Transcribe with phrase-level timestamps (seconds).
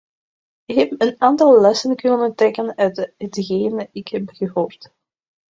[0.65, 4.91] Ik heb een aantal lessen kunnen trekken uit hetgeen ik heb gehoord.